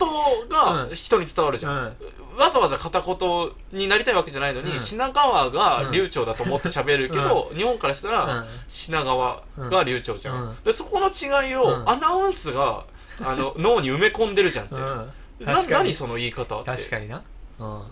[0.49, 0.95] がうん。
[0.95, 1.97] 人に伝わるじゃん、うん。
[2.37, 4.79] わざわざ片言になりたいわけじゃないのに、うん。
[4.79, 8.47] 品川が流暢だと思って喋るけど、日本からしたら、うん。
[8.69, 10.57] 品川が流暢じゃん、うん。
[10.65, 11.89] でそこの違いを、うん。
[11.89, 12.85] アナウンスが
[13.25, 15.13] あの 脳に埋め込んでるじゃんって、うん。
[15.41, 16.71] な何その言い方って。
[16.71, 17.23] 確かにな。
[17.59, 17.83] うん。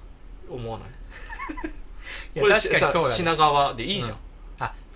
[0.51, 0.89] 思わない？
[2.37, 3.15] いや確かにさそうだね。
[3.15, 4.21] 品川でいいじゃん、あ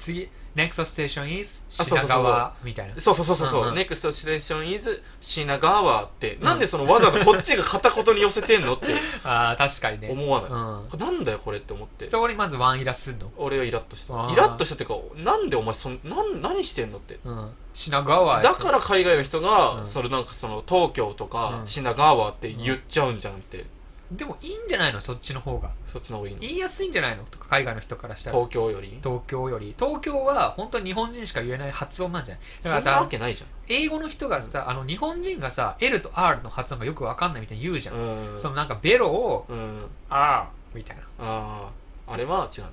[0.00, 2.98] 次 NEXT station is 品川みたいな。
[2.98, 3.48] そうそうそうそう。
[3.48, 3.74] そう、うんうん。
[3.76, 8.86] NEXT station is 品川って、なんでそのわざわざこっちが片言に寄せてんのって。
[9.22, 10.08] ああ確かにね。
[10.10, 10.54] 思わない、う
[10.86, 10.88] ん。
[10.88, 12.08] これなんだよこれって思って。
[12.08, 13.30] そこにまずワンイラすんの？
[13.36, 14.14] 俺はイラッとした。
[14.32, 17.20] イラッとしたっていうかなんでお前そんなん何してんのって。
[17.24, 17.50] うん。
[17.72, 19.86] 品川だから海外の人が、うん。
[19.86, 21.66] それなんかその東京とかうん。
[21.66, 23.66] 品川って言っちゃうんじゃんって、
[24.10, 25.00] でもいいんじゃないの？
[25.00, 25.70] そっちの方が。
[25.86, 26.40] そっちの方がいいの？
[26.40, 27.22] 言いやすいんじゃないの？
[27.24, 28.36] とか海外の人からしたら。
[28.36, 28.98] 東京より？
[29.02, 29.74] 東京より。
[29.78, 32.44] 東京は本当に日本人しか言えない発音なんじゃない？
[32.62, 38.40] だからそんなわさけないじ英語の人がさあの日本人がさ L と R の発音がよくわかんないみたいに言うじゃん、ゃんうん。
[38.40, 41.02] そのなんかベロをうん、R みたいな。
[41.20, 41.70] あ
[42.08, 42.64] ああれは違う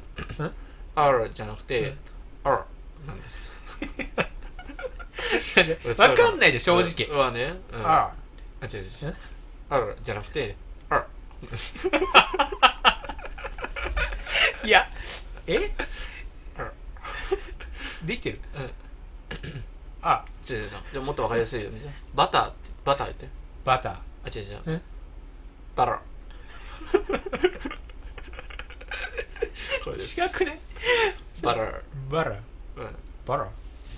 [0.41, 0.47] の。
[0.47, 0.53] ん
[0.95, 1.93] ？R じゃなくて
[2.43, 2.63] R
[3.05, 3.51] なんです。
[6.01, 8.11] わかんないじゃん正直、はね、うん、あ
[8.63, 9.15] 違う違う違えう
[9.69, 10.55] R じゃなくて
[14.63, 14.89] いや
[15.45, 15.71] え？
[16.57, 16.71] あ
[18.03, 18.39] できてる？
[18.55, 18.71] うん。
[20.01, 20.63] あ違う違う。
[20.63, 21.79] 違うじゃあもっとわかりやすいよね。
[21.79, 23.29] じゃあバターってバターって。
[23.63, 23.93] バター。
[23.93, 23.97] あ
[24.27, 24.61] 違う違う。
[24.67, 24.81] え？
[25.75, 26.01] バラ
[29.83, 30.19] これです。
[30.19, 30.59] 違くね？
[31.43, 32.41] バラバラうん。
[33.25, 33.47] バラ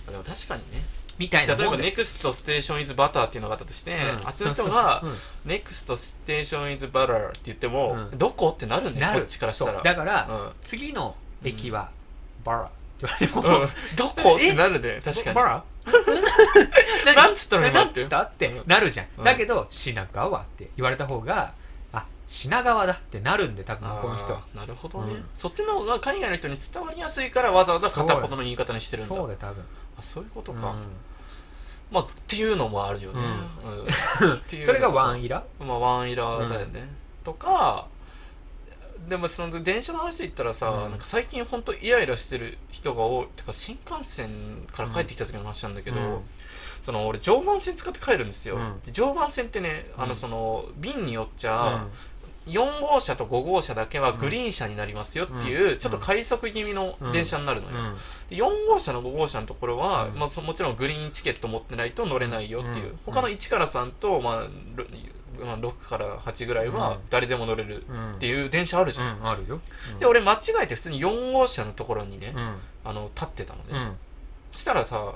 [0.09, 0.83] でも確かにね
[1.19, 1.91] みたい例えばなもんで。
[1.91, 4.27] NEXT Station is Butter っていうのがあったとして、うん。
[4.27, 8.17] あっちの人がそうそう NEXT Station is Butter って言っても、うん。
[8.17, 9.81] どこってなるんだよこっちからしたら。
[9.83, 10.51] だから、うん。
[10.61, 11.89] 次の駅は、
[12.43, 13.69] バラって言われても、うん。
[13.95, 15.35] どこってなるね確かに。
[15.35, 15.63] バラ？
[17.15, 18.21] なんつったの今ってった？
[18.21, 19.23] ってなるじゃん。
[19.23, 21.53] だけど品川って言われた方が
[21.93, 24.43] あ品川だってなるんで多分向こうの人は。
[24.55, 25.25] なるほどね、うん。
[25.33, 29.15] そっちの方が海外の人に伝わりやすいからわざわざ片言の言い方にしてるんだ。
[29.15, 29.63] そうだよ多分。
[29.97, 30.79] あそういうことか、うん。
[31.91, 33.19] まあっていうのもあるよね、
[34.21, 34.63] うん。
[34.63, 35.43] それがワンイイラ？
[35.59, 36.87] まあワンイラーだよね、
[37.23, 37.87] とか
[39.07, 40.91] でもその電車の話で言ったらさ、うん。
[40.91, 43.27] なんか最近本当イライラしてる人が多い。
[43.35, 46.21] てか新幹線から帰ってきた時の話なんだけど、うん
[46.81, 48.79] その俺常磐線使って帰るんですよ、うん。
[48.85, 50.09] で常磐線ってねあうん。
[50.09, 51.91] のその便によっちうゃ、ん。
[52.47, 55.77] 4号車と5号車だけはグリーン車になりますよっていう、うん。
[55.77, 57.95] ちょっと快速気味の電車になるのよ、うん。
[58.29, 60.17] で4号車の5号車のところは、うん。
[60.17, 62.99] まあ、そもちろんグリーンチケット持ってないと乗れないよっていう、うん。
[63.05, 64.43] 他の1から3と、まあ
[64.75, 64.85] ろ
[65.45, 66.97] まあ、6から8ぐらいはうん。
[67.09, 68.13] 誰でも乗れるうん。
[68.15, 69.59] っていう電車あるじゃん、うんあるよ。
[69.99, 72.55] で俺間違えて普通に4号車のところにね、うん。
[72.83, 73.91] あの立ってたのね、
[74.51, 75.13] したらさ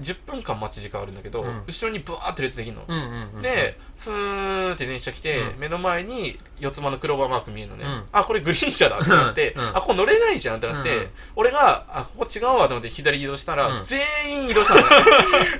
[0.00, 1.62] 10分間待ち時間あるんだけど、うん。
[1.66, 5.58] 後ろにブワーって列できるの、うんうんうんで、ふーんって電車来て、うん。
[5.58, 7.84] 目の前に四つ葉のクローバーマーク見えるのね。
[7.84, 8.04] うん。
[8.12, 9.68] あ、これグリーン車だってなって、うん。
[9.68, 11.08] あ、ここ乗れないじゃんってなって、うん。
[11.36, 13.84] 俺が、あ、ここ違うわと思って左移動したら、うん。
[13.84, 14.86] 全員移動したのね。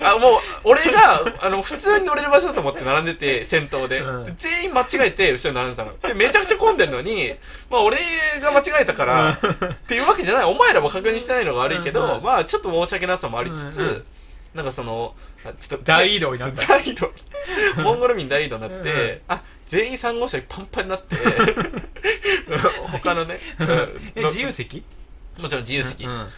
[0.05, 4.01] あ、もう、俺が、あの、普通に乗れる場所だと思って並んでて、先頭で。
[4.01, 4.25] うん。
[4.25, 5.99] で全員間違えて、後ろに並んでたの。
[6.01, 7.35] で、めちゃくちゃ混んでるのに、
[7.70, 7.99] まあ、俺
[8.40, 10.44] が間違えたから、っていうわけじゃない。
[10.44, 12.16] お前らも確認してないのが悪いけど、うん。
[12.18, 12.22] うん。
[12.22, 13.88] まあ、ちょっと申し訳なさもありつつ、うん。
[13.88, 14.05] うん
[14.57, 15.14] なんかその、
[15.45, 16.66] あちょっと、大移動になった。
[16.66, 17.12] 大移動。
[17.85, 21.16] モンゴル民大移動になって、うんあ、全員3号車パンパンになって、
[22.90, 23.38] 他のね、
[24.16, 24.83] う自由席？
[25.38, 26.29] もちろん自由席、うん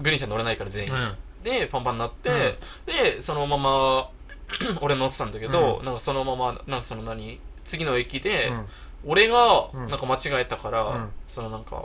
[0.00, 0.92] グリーン車乗れないから全員。
[0.92, 1.16] うん。
[1.42, 4.10] で、パンパンになって、で、そのまま、
[4.80, 7.40] 俺乗ってたんだけど、うなんかそのまま、なんかその何？
[7.64, 8.66] 次の駅で、うん。
[9.04, 9.88] 俺がうん。
[9.88, 11.10] なんか間違えたから、うん。
[11.28, 11.84] そのなんか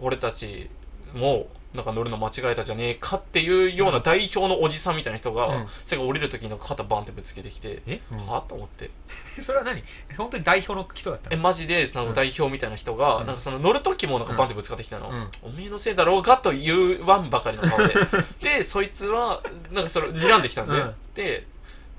[0.00, 0.68] 俺たち
[1.14, 5.66] もなんか乗るの間違えたじゃねえかっていうような代表のおじさんみたいな人が、うん。
[5.84, 8.00] それが降りる時になんか肩バンってぶつけてきて、え？
[8.26, 8.90] はと思って。
[9.40, 9.80] それは何？
[10.16, 11.36] 本当に代表の人だったの？
[11.36, 13.26] えマジでその代表みたいな人が、うん。
[13.28, 15.28] なんかその乗る時もなんかバンってぶつかってきたの、うん。
[15.42, 17.94] おめえのせいだろうがというわんばかりの顔で。
[18.42, 20.94] でそいつはなんかそれ睨んできたんで、うん。
[21.14, 21.46] で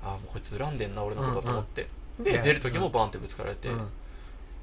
[0.04, 1.88] あもうこいつ恨んでんな俺のことと思って、
[2.22, 3.78] いやで出る時もバンってぶつかられて、うん。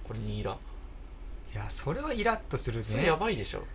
[0.03, 0.55] これニーラ。
[1.51, 2.83] いやそれはイラッとするね。
[2.83, 3.61] それやばいでしょ。
[3.61, 3.65] うん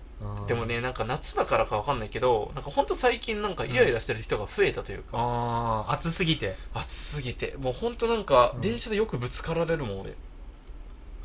[0.47, 6.57] でもね、なんか夏だからかわかんないけど、なんかほんと最近なんかイライラしてる人が増えたというか、ああ暑すぎて。
[6.73, 8.61] 暑すぎて、もうほんとなんかうん。
[8.61, 10.15] 電車でよくぶつかられるもん俺。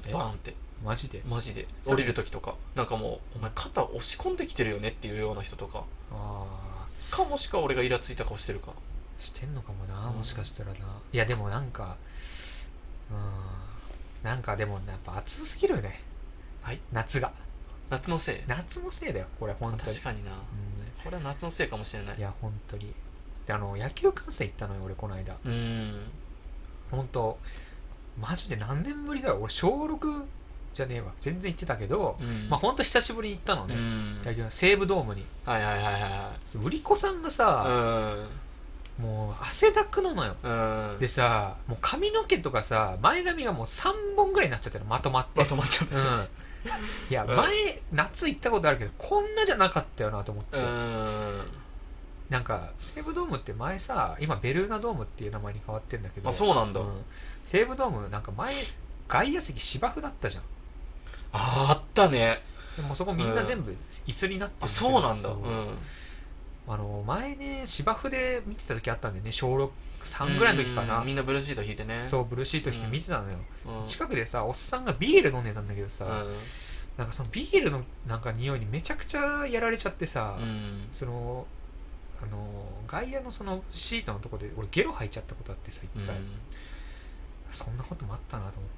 [0.07, 0.11] え？
[0.13, 1.21] バーンって、マジで？
[1.27, 1.67] マジで。
[1.85, 2.55] 降りる時とか。
[2.75, 5.83] なんかもう、お前肩押し込んできてるよねっていうような人とか。
[7.11, 8.71] かもしくは俺がイラついた顔してるか。
[9.17, 10.17] してんのかもなうん。
[10.17, 10.77] もしかしたらな。
[11.13, 11.97] いやでもなんか
[13.11, 14.29] うん。
[14.29, 16.01] なんかでもやっぱ暑すぎるよね。
[16.61, 16.79] はい？
[16.91, 17.31] 夏が
[17.89, 18.35] 夏のせい？
[18.47, 19.91] 夏のせいだよこれ本当に。
[19.91, 20.31] 確かにな。
[20.31, 20.37] うん。
[21.03, 22.17] これは夏のせいかもしれない。
[22.17, 22.93] いや本当に。
[23.47, 25.35] であの野球観戦行ったのよ俺この間。
[25.45, 25.99] うん。
[26.91, 27.37] 本当
[28.19, 29.37] マジで何年ぶりだよ。
[29.41, 30.25] 俺小6
[30.73, 31.11] じゃねえわ。
[31.19, 32.49] 全然行ってたけど、うん。
[32.49, 35.25] まあ本当久しぶりに行ったのうね、ん野球西武ドームに。
[35.45, 36.31] はいはいはいは
[36.63, 37.65] 売り子さんがさ、
[38.99, 40.35] いもう汗だくなのよ。
[40.43, 40.91] うん。
[40.91, 45.39] うんでさもう髪の毛とかさ前髪がもう3本ぐらいになっちゃってるまとまって。
[45.39, 46.27] まとまっちゃっうん
[47.09, 47.35] いやうん。
[47.35, 50.61] 前夏行ったことあるけどこんなじゃなかったよなと思って、ん。
[52.29, 56.29] なんか西武ドームって前さ今ベルーナドームっていう名前に変わってんだけど。
[56.29, 56.81] あそうなんだ。
[56.81, 56.85] ん。
[57.41, 58.53] 西武ドームなんか前
[59.07, 60.43] 外野席芝生だったじゃん。
[61.31, 62.41] ああったね。
[62.75, 63.75] でもそこみんな全部
[64.07, 65.23] 椅子になってるあそうなんだ。
[65.23, 65.43] そう。
[65.43, 65.77] うん
[66.71, 69.31] あの前ね芝生で見てた時あったんだよね。
[69.31, 72.03] 小63ぐらいの時かうなんみんなブルーシート引いてね。
[72.03, 73.37] そうブルーシート引いて見てたのよ、
[73.81, 73.85] うん。
[73.87, 76.33] 近くでさおっさんがビール飲んでたんだけどさ、うん。
[76.95, 80.87] なんかそのビールのなんか匂いにめちゃくちゃやられちゃってさ、うん。
[80.91, 81.47] その
[82.21, 82.37] あの
[82.87, 86.15] 外野のそのシートのとこで俺ゲロ吐いちゃったことあってさ一回、
[87.49, 88.71] そんなこともあったなと思っ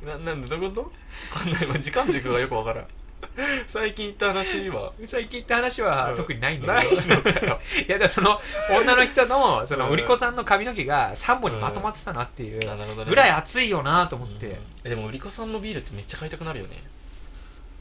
[0.00, 0.06] て。
[0.06, 1.78] ななんでどういうこと？
[1.80, 2.86] 時間軸がよくわからん
[3.66, 4.92] 最近言った話は？
[5.04, 6.16] 最近って話はうん。
[6.16, 7.60] 特にないんだないけど、のかよ。
[7.88, 13.10] いやだからその女の人のそのうん売り子さんの髪の毛が3本にまとまってたなっていうあなるほどね。
[13.10, 14.56] ぐらい熱いよなと思って、うん。
[14.84, 16.82] えでも売り子さんのビールってめっちゃ買いたくなるよね。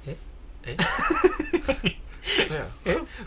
[0.07, 0.15] え？
[0.65, 0.77] え？
[2.25, 2.65] そうや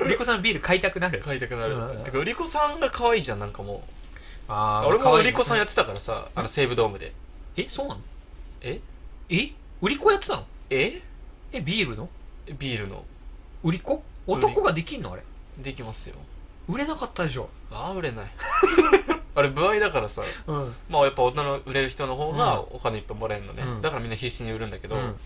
[0.01, 1.21] 売り子さんのビール買いたくなる？
[1.21, 2.05] 買いたくなる、うん。
[2.05, 3.91] てか売り子さんが可愛いじゃんなんかもう。
[4.51, 7.13] あ俺も売り子さんやっってたからさあの西武ドームで。
[7.57, 7.67] え？
[7.69, 8.01] そうなの？
[8.63, 8.81] え？
[9.31, 9.51] え？
[9.81, 10.47] 売り子やってたの？
[10.71, 11.03] え？
[11.53, 12.09] えビールの？
[12.59, 13.05] ビールの。
[13.63, 14.03] 売り子？
[14.27, 15.23] 男ができんのあれ？
[15.59, 16.17] できますよ。
[16.69, 17.49] 売れなかったでしょ。
[17.71, 18.27] ああ売れない。
[19.35, 20.23] あれ歩合だからさ。
[20.47, 20.75] うん。
[20.89, 23.81] まあやっぱ大人の売れる人の方がお金いっぱいもらえるのね、うん。
[23.81, 25.17] だからみんな必死に売るんだけど、うん。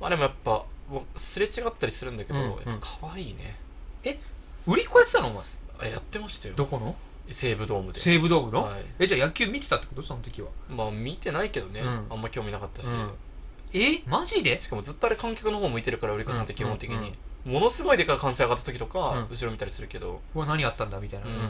[0.00, 3.56] まあでもやっぱもうすれ違ったりするんだけど、うんやっぱ可愛いね。
[4.66, 5.44] 売り子やってたのお前？
[5.80, 6.54] あやってましたよ。
[6.54, 6.94] どこの？
[7.30, 8.00] 西武ドームで。
[8.00, 8.84] 西武ドームの、はい。
[8.98, 10.02] えじゃあ野球見てたってこと？
[10.02, 10.48] その時は。
[10.68, 12.06] まあ見てないけどね、うん。
[12.10, 13.10] あんま興味なかったし、うん
[13.72, 14.02] え？
[14.06, 14.58] マジで？
[14.58, 17.12] しかもずっとあれ観客の方向いてるから売り子さんって基本的に、うんうん
[17.44, 19.28] ものすごいでかい歓声上がった時とか、うん。
[19.30, 21.34] 後ろ見たりするけど、うわ何やったんだみたいな、うん。
[21.34, 21.40] ま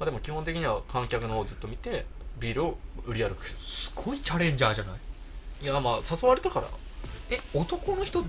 [0.00, 2.04] あ、でも基本的には観客の方をずっと見て
[2.38, 3.46] ビールを売り歩く。
[3.46, 4.96] すごいチャレンジャーじゃない？
[5.62, 6.66] いやまあ誘われたから。
[7.30, 8.24] え男の人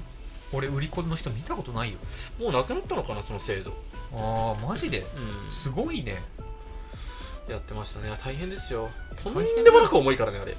[0.54, 1.98] 俺売り子の人見たことないよ。
[2.40, 3.74] もうなくなったのかなその制度。
[4.14, 5.00] ああマジで？
[5.00, 5.52] うん。
[5.52, 6.24] すごいね。
[7.50, 8.16] やってましたね。
[8.24, 8.92] 大変ですよ。
[9.22, 10.56] とんでもなく重いからねあれ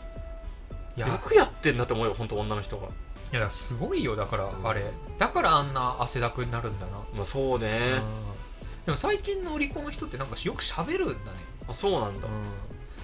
[0.97, 2.89] よくやってんだと思うよ本当女の人が。
[3.33, 4.67] いやすごいよだからうん。
[4.67, 8.85] あれだからあんな汗だくになるんだな、まあそうね、うん。
[8.87, 11.21] でも最近の売り子の人ってなんかよく喋るんだね。
[11.69, 12.29] あそうなんだ。
[12.29, 12.45] うん。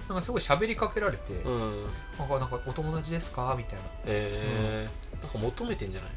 [0.07, 1.83] なんかすごい喋りかけられて、うん、
[2.17, 3.55] なんかなんかお友達ですか？
[3.57, 3.81] みたいな。
[4.05, 5.23] えー。
[5.23, 6.11] なんか求めてんじゃない？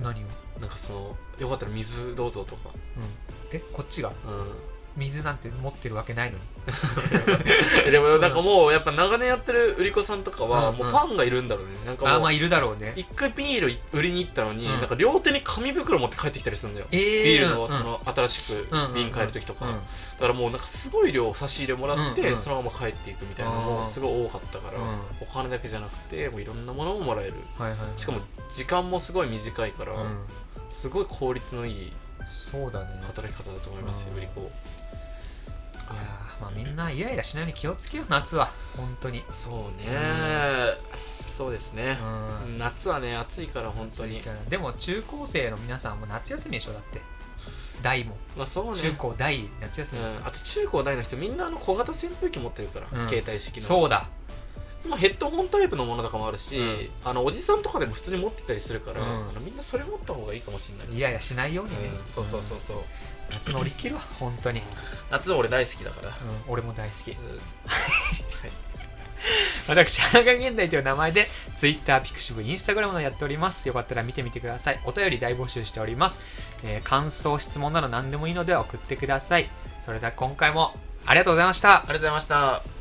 [0.00, 0.26] 何を、
[0.60, 2.70] なんかそのよかったら水どうぞとか。
[2.96, 4.08] うん、えこっちが？
[4.08, 4.14] うん
[4.98, 6.42] 水なんて持ってるわけないのに。
[7.86, 11.72] え でもなんかもうやっぱ長年やってる売り子さんとかはうんもうファンがいるんだろうね。
[11.86, 12.92] なんかもうあーまあいるだろうね。
[12.96, 14.80] 一回ビール売りに行ったのにうん。
[14.80, 16.88] なんか両手に紙袋持って帰ってきたりするんだよ。
[16.90, 17.68] えービールのうん。
[17.68, 19.66] その新しくうん瓶買える時とか。
[19.66, 19.72] うん。
[19.72, 19.78] だ
[20.20, 24.86] からもうなんかすごい量差し入れもらってそのまま帰っていくみたいなのもすごい多かったからうん
[25.20, 27.34] お金だけじゃなくてもういろんなものももらえる。
[27.58, 28.00] はいはいはい。
[28.00, 30.18] しかも時間もすごい短いからうん。
[30.68, 31.92] すごい効率のいい
[32.28, 32.86] そうだね。
[33.06, 34.18] 働き方だと思いますようん。
[34.18, 34.50] 売り子
[36.58, 38.50] みんなイライラしないように気をつけよう夏は。
[38.76, 39.22] 本当に。
[39.32, 39.86] そうね。
[41.24, 41.96] そうですね。
[42.44, 42.58] うん。
[42.58, 44.20] 夏はね暑いから本当に。
[44.48, 47.00] でも中高生の皆さんも夏休みでしょだって。
[47.80, 48.16] 大も。
[48.36, 48.80] まあそうね。
[48.80, 53.08] 中高大夏休み、うん、あと中高大の人みんなあの小型扇風機持ってるから、うん。
[53.08, 53.62] 携帯式の。
[53.62, 54.08] そうだ。
[54.88, 56.90] まあ、ヘッドホンタイプのものとかもあるし、うん。
[57.04, 59.06] あのおじさんとかでも普通に持ってたりするから、うん。
[59.06, 62.06] あのみんなそれ持った方がいいかもしれない、イライラしないようにね、うん。
[62.06, 62.76] そうそうそうそう、
[63.30, 64.66] 夏乗り切るわ本当に、うん、
[65.10, 67.10] 夏は俺大好きだから、俺も大好き。
[67.10, 67.16] うん。
[69.68, 73.68] 私花が現代という名前で Twitter、ピクシブ、Instagram のやっております。
[73.68, 74.80] よかったら見てみてください。
[74.84, 76.20] お便り大募集しております、
[76.64, 79.48] えー感想質問など何でもいいので送ってください。
[79.80, 81.78] それでは今回もありがとうございました。
[81.78, 82.77] ありがとうございました